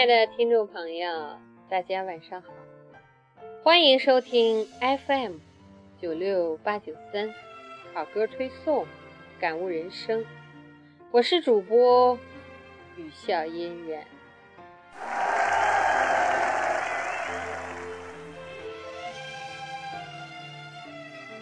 [0.00, 2.48] 亲爱的听众朋友，大家晚上好，
[3.62, 4.66] 欢迎收听
[5.06, 5.34] FM
[6.00, 7.34] 九六八九三
[7.92, 8.86] 好歌推送，
[9.38, 10.24] 感悟人生。
[11.10, 12.18] 我是主播
[12.96, 14.06] 雨笑嫣然。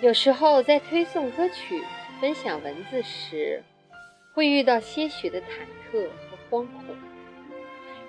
[0.00, 1.80] 有时候在推送歌曲、
[2.20, 3.62] 分享文字时，
[4.34, 5.46] 会遇到些许的忐
[5.92, 6.96] 忑和惶恐，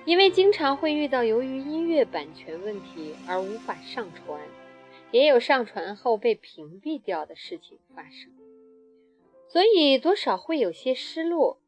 [0.09, 4.41] 因为经常会遇到由于音乐版权问题而无法上传，
[5.11, 8.31] 也有上传后被屏蔽掉的事情发生，
[9.47, 11.59] 所以多少会有些失落。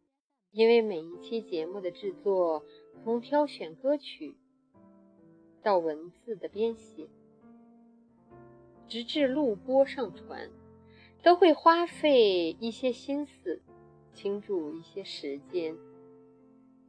[0.53, 2.65] 因为每一期节目的制作，
[3.03, 4.33] 从挑选歌曲
[5.61, 7.05] 到文字的编写。
[8.87, 10.49] 直至录播上传，
[11.21, 13.61] 都会花费一些心思，
[14.15, 15.77] 倾注一些时间。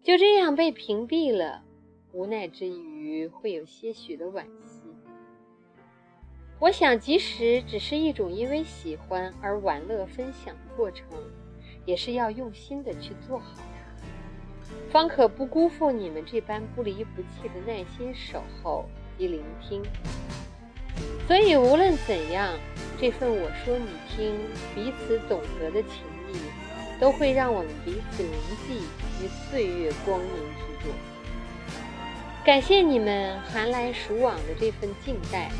[0.02, 1.62] 就这样被屏蔽了，
[2.10, 4.82] 无奈之余会有些许的惋惜。
[6.58, 11.06] 我想，即使只是一种因为喜欢而玩乐分享的过程，
[11.86, 18.84] 也是要用心的去做好它，方可不辜负你们这般不离不弃的耐心守候
[19.16, 19.80] 及聆听。
[21.28, 22.52] 所以，无论怎样，
[23.00, 24.34] 这份我说你听、
[24.74, 28.32] 彼此懂得的情谊，都会让我们彼此铭
[28.66, 28.84] 记
[29.22, 30.92] 于岁月光阴之中。
[32.44, 35.50] 感谢你们寒来暑往的这份静待，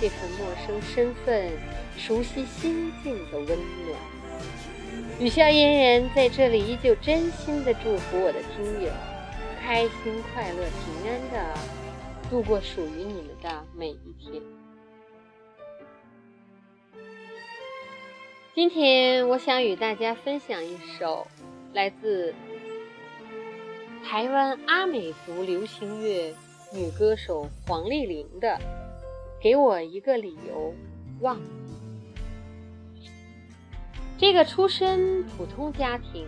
[0.00, 1.50] 这份陌生身份、
[1.96, 3.98] 熟悉心境的温暖。
[5.18, 8.90] 雨笑嫣然在这里依旧真心的祝福我的听友，
[9.60, 11.58] 开心、快乐、平安的
[12.30, 14.40] 度过属于你们的每一天。
[18.54, 21.26] 今天我想与大家分享一首
[21.72, 22.32] 来自
[24.04, 26.34] 台湾阿美族流行乐
[26.74, 28.48] 女歌手黄丽玲的
[29.42, 30.74] 《给我一个理由
[31.20, 31.36] 忘》。
[34.18, 36.26] 这个出身普通家庭、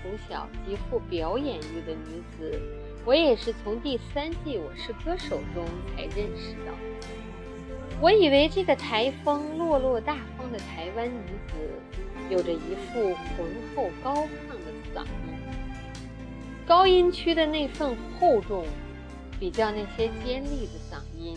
[0.00, 2.60] 从小极富表演欲的女子，
[3.04, 5.64] 我也是从第三季《我是歌手》中
[5.96, 6.72] 才认识到。
[8.00, 11.54] 我以为这个台风落落大方的台湾女子，
[12.30, 15.35] 有着一副浑厚高亢的嗓音，
[16.66, 18.66] 高音区的那份厚重，
[19.38, 21.36] 比较那些尖利的嗓音，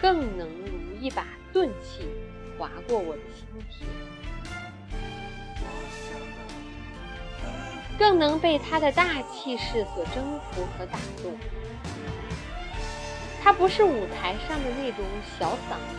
[0.00, 2.08] 更能如一把钝器
[2.58, 3.86] 划过我的心田，
[7.98, 11.36] 更能被她的大气势所征服和打动。
[13.42, 15.04] 她不是舞台上的那种
[15.38, 15.98] 小嗓音、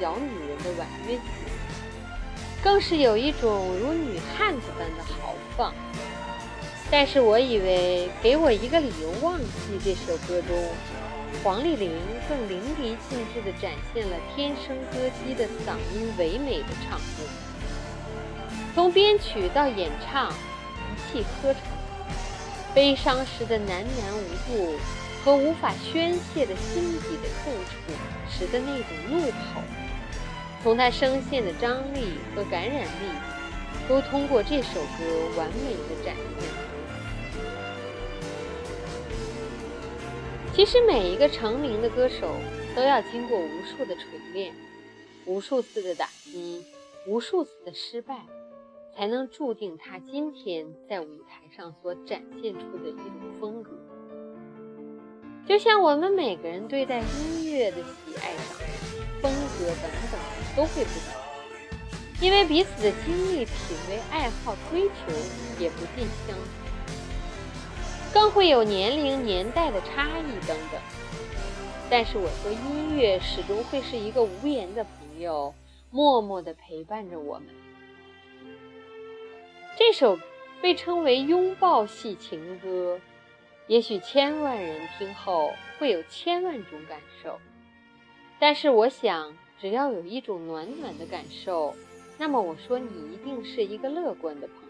[0.00, 1.22] 小女人的婉约型，
[2.64, 5.74] 更是有一种如女汉子般的豪放。
[6.90, 10.56] 但是我以为《给我一个理由忘记》这首歌中，
[11.42, 11.92] 黄丽玲
[12.28, 17.26] 更淋漓尽致地展现了天生歌姬的嗓音唯美的唱功，
[18.74, 21.62] 从编曲到演唱一气呵成，
[22.74, 24.76] 悲伤时的喃喃无度。
[25.22, 27.92] 和无法宣泄的心底的痛楚
[28.30, 29.60] 时的那种怒吼，
[30.62, 33.12] 从他声线的张力和感染力，
[33.86, 36.69] 都通过这首歌完美的展现。
[40.60, 42.36] 其实每一个成名的歌手
[42.76, 44.04] 都要经过无数的锤
[44.34, 44.52] 炼，
[45.24, 46.62] 无数次的打击，
[47.06, 48.26] 无数次的失败，
[48.94, 53.70] 才能注定他今天在舞台上所展现出的一种风格。
[55.48, 58.44] 就像我们每个人对待音乐的喜爱上
[59.22, 60.20] 风格等等
[60.54, 63.54] 都会不同，因为彼此的经历、品
[63.88, 65.14] 味、爱好、追求
[65.58, 66.69] 也不尽相同，
[68.12, 70.80] 更会有年龄、年代的差异等等。
[71.88, 75.54] 但是我说，音乐始终会是一个无言的朋友，
[75.90, 77.48] 默默地陪伴着我们。
[79.76, 80.18] 这首
[80.60, 83.00] 被称为拥抱系情歌。
[83.66, 87.38] 也许千万人听后会有千万种感受，
[88.40, 91.76] 但是我想，只要有一种暖暖的感受，
[92.18, 94.69] 那么我说你一定是一个乐观的朋友。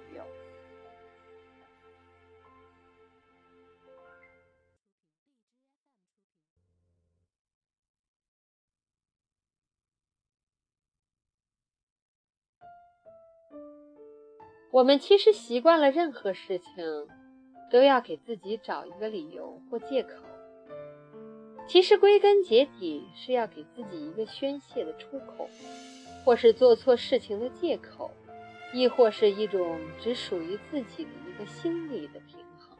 [14.70, 17.08] 我们其实习惯了任何事情。
[17.70, 20.10] 都要给自己找一个理由或借口，
[21.68, 25.48] 其实归根结底是要给自己一个宣泄的出口，
[26.24, 28.10] 或是做错事情的借口，
[28.74, 32.76] 亦或是一种只属于自己的一个心理的平衡。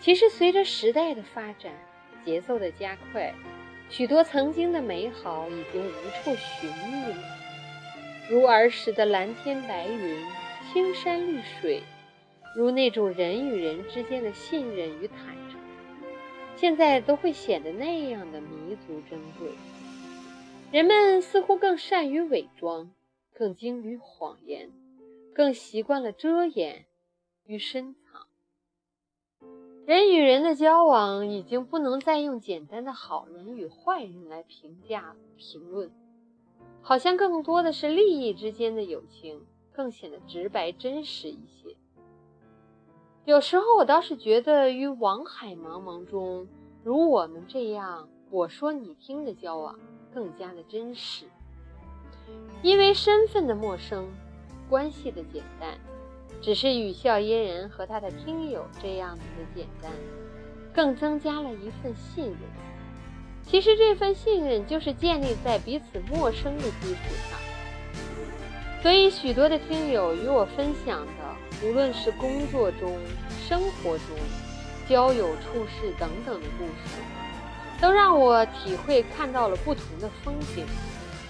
[0.00, 1.72] 其实，随着时代的发展，
[2.24, 3.32] 节奏的加快，
[3.88, 7.45] 许多曾经的美好已经无处寻觅了。
[8.28, 10.24] 如儿时的蓝天白云、
[10.72, 11.82] 青山绿水，
[12.56, 15.60] 如那种人与人之间的信任与坦诚，
[16.56, 19.50] 现在都会显得那样的弥足珍贵。
[20.72, 22.90] 人们似乎更善于伪装，
[23.32, 24.72] 更精于谎言，
[25.32, 26.86] 更习惯了遮掩
[27.44, 28.26] 与深藏。
[29.86, 35.92] 人与人的交往已经不能再用简单的好人与坏人来评价评论，
[36.82, 41.76] 好像更多的是利益之间的友情，更显得直白真实一些。
[43.24, 46.46] 有时候我倒是觉得，于网海茫茫中，
[46.84, 49.78] 如我们这样我说你听的交往。
[50.14, 51.26] 更加的真实，
[52.62, 54.08] 因为身份的陌生，
[54.66, 55.78] 关系的简单，
[56.40, 59.92] 只是语笑嫣然和他的听友这样子的简单，
[60.72, 62.38] 更增加了一份信任。
[63.48, 67.00] 其实这份信任就是建立在彼此陌生的基础
[67.30, 67.38] 上。
[68.82, 72.98] 所以许多的听友与我分享的，无论是工作中、
[73.48, 74.16] 生活中、
[74.88, 77.00] 交友处事等等的故事。
[77.78, 80.64] 都让我体会看到了不同的风景，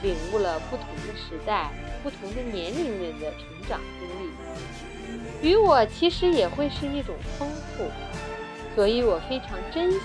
[0.00, 1.72] 领悟了不同的时代、
[2.04, 4.08] 不同的年龄人的成长经
[5.42, 7.90] 历，与我其实也会是一种丰富，
[8.76, 9.98] 所以我非常珍惜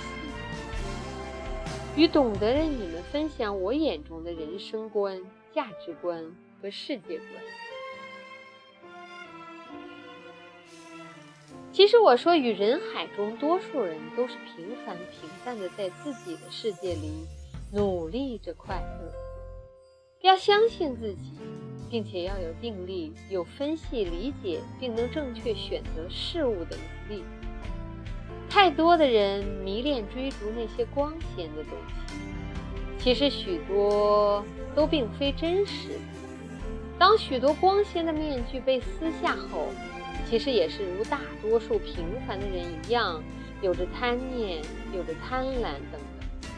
[1.98, 5.22] 与懂得的你们分享我眼中的人生观、
[5.54, 6.24] 价值观
[6.62, 7.30] 和世界观。
[11.74, 17.26] 其实我说，与人海中多数人都是平凡平淡的，在自己的世界里
[17.74, 19.12] 努力着快乐。
[20.22, 21.34] 要相信自己，
[21.90, 26.78] 并且要有定力、有分析、理解，并能正确选择事物的
[27.08, 27.24] 能力。
[28.52, 32.16] 太多的人迷恋追逐那些光鲜的东西，
[33.00, 34.44] 其实许多
[34.76, 35.98] 都并非真实。
[37.00, 39.70] 当许多光鲜的面具被撕下后，
[40.30, 43.24] 其实也是如大多数平凡的人一样，
[43.62, 44.62] 有着贪念，
[44.94, 46.52] 有着贪婪等等。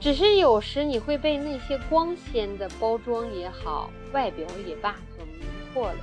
[0.00, 5.44] 只是有时你会被那些光鲜的包装也好，外表也罢所迷
[5.74, 5.98] 惑了。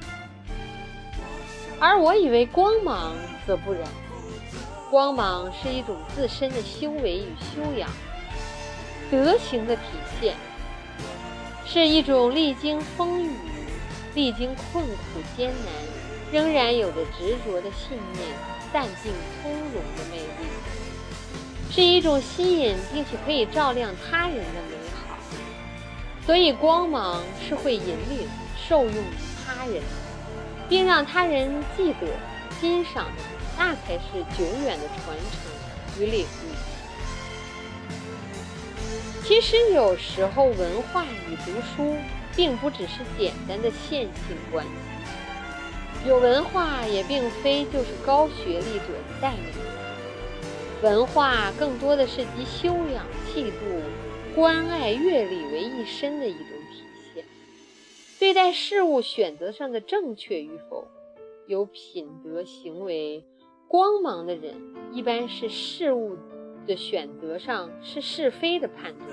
[1.80, 3.16] 而我以为光芒
[3.48, 3.82] 则不然，
[4.90, 7.90] 光芒是一种自身的修为与修养，
[9.12, 9.82] 德行的体
[10.20, 10.36] 现，
[11.66, 13.36] 是一种历经风雨、
[14.16, 14.94] 历经困苦
[15.36, 15.74] 艰难。
[16.30, 18.28] 仍然有着执着的信念，
[18.74, 20.50] 淡定从容的魅力，
[21.72, 25.18] 是一种吸引并且可以照亮他人的美好。
[26.26, 29.82] 所以，光芒是会引领、受用于他人，
[30.68, 32.08] 并让他人记得、
[32.60, 33.08] 欣赏，
[33.58, 36.28] 那才是久远的传承与领悟。
[39.24, 41.96] 其实，有时候文化与读书，
[42.36, 44.72] 并不只是简单的线性关系。
[46.08, 49.60] 有文化也并非就是高学历者的代名词，
[50.82, 53.82] 文化更多的是集修养、气度、
[54.34, 57.26] 关爱、阅历为一身的一种体现。
[58.18, 60.88] 对待事物选择上的正确与否，
[61.48, 63.24] 有品德、行为、
[63.70, 64.54] 光芒的人，
[64.92, 66.18] 一般是事物
[66.68, 69.08] 的选择上是是非的判断，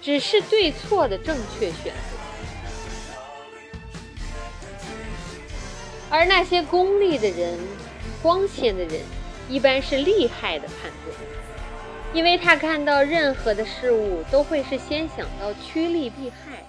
[0.00, 2.18] 只是对错的正确选择。
[6.08, 7.58] 而那些功利的人、
[8.22, 9.02] 光鲜的人，
[9.50, 11.14] 一般是厉害的判断，
[12.14, 16.64] 因为他看到任何的事物都会是先想到趋利避害，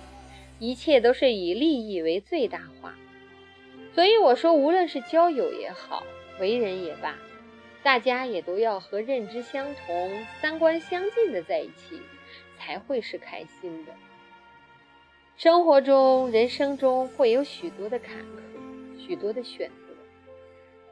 [0.59, 2.93] 一切都是以利益为最大化。
[3.99, 6.05] 所以我说，无论是交友也好，
[6.39, 7.19] 为人也罢，
[7.83, 11.99] 大家也都要和认知相同、三观相近的在一起，
[12.57, 13.91] 才会是开心的。
[15.35, 19.05] 生活中、人生中会有许多的坎坷。
[19.05, 19.93] 许多的选择，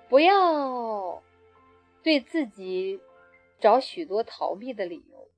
[0.10, 1.24] 不要
[2.04, 3.00] 对自己
[3.62, 5.30] 找许多逃避的理由，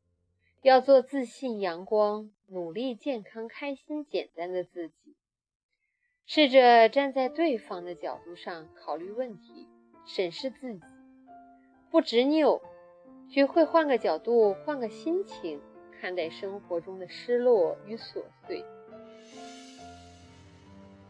[0.63, 4.95] 要做自信、阳光、努力、健康、开心、简单的自己。
[6.31, 9.67] 试着站在对方的角度上考虑问题，
[10.05, 10.81] 审视自己，
[11.89, 12.61] 不执拗，
[13.27, 15.59] 学会换个角度、换个心情
[15.99, 18.63] 看待生活中的失落与琐碎。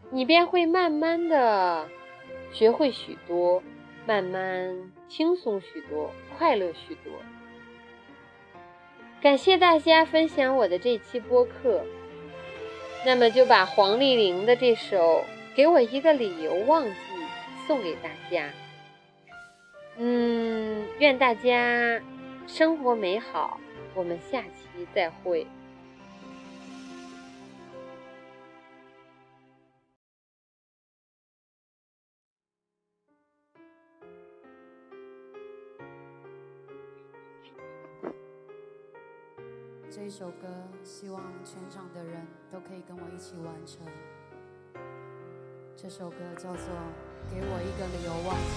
[0.09, 1.89] 你便会慢慢的
[2.53, 3.61] 学会许多，
[4.07, 7.11] 慢慢轻松许多，快乐许多。
[9.21, 11.83] 感谢大家分享我的这期播客，
[13.05, 15.21] 那么就把黄丽玲的这首
[15.55, 16.91] 《给我一个理由忘记》
[17.67, 18.49] 送给大家。
[19.97, 22.01] 嗯，愿大家
[22.47, 23.59] 生活美好。
[23.95, 25.45] 我们下期再会。
[39.99, 40.47] 这一首歌，
[40.81, 43.85] 希望全场的人都可以跟我一起完成。
[45.75, 46.61] 这首歌叫做
[47.29, 48.53] 《给我一个理由忘记》。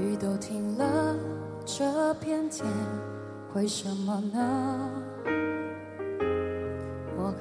[0.00, 1.16] 雨都停了，
[1.64, 2.66] 这片天，
[3.54, 5.03] 为什么呢？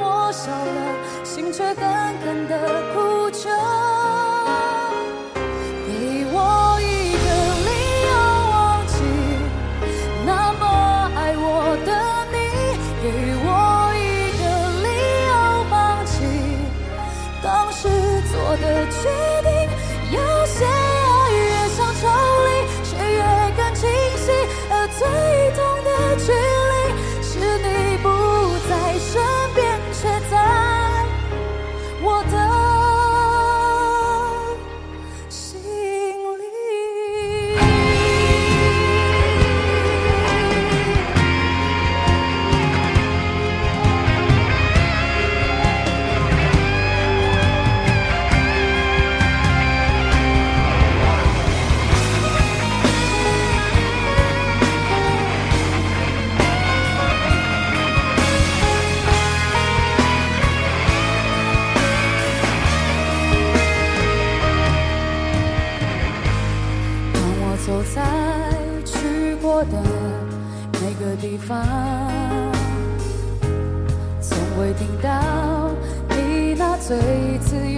[0.00, 1.84] 我笑了，心却狠
[2.24, 2.54] 狠的
[2.94, 3.67] 哭着。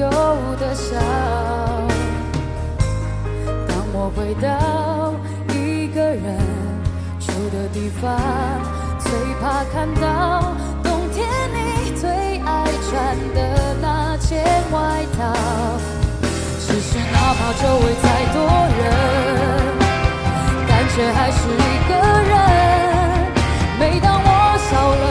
[0.00, 0.08] 有
[0.58, 0.96] 的笑。
[3.68, 5.12] 当我回到
[5.54, 6.24] 一个人
[7.20, 8.18] 住的地方，
[8.98, 11.58] 最怕看到冬天你
[12.00, 12.48] 最爱
[12.88, 12.90] 穿
[13.34, 13.38] 的
[13.82, 14.42] 那件
[14.72, 15.18] 外套。
[16.66, 18.38] 只是哪怕周围再多
[18.80, 18.80] 人，
[20.66, 21.92] 感觉还是一个
[22.30, 22.32] 人。
[23.78, 24.26] 每当我
[24.70, 24.70] 笑
[25.02, 25.04] 了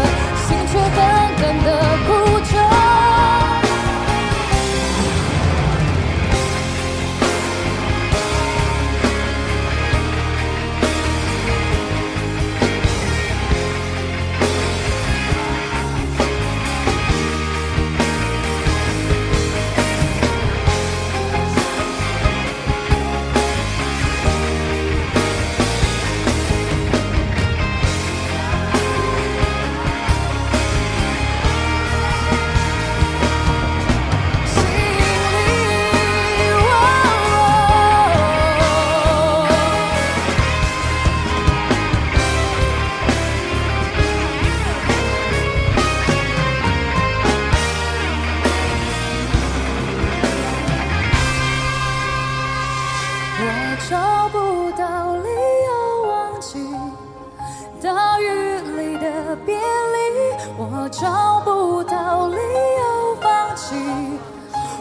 [60.57, 63.75] 我找不到理由放弃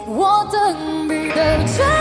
[0.07, 1.98] 我等你等着